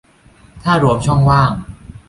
[0.63, 1.51] ถ้ารวมช่องว่าง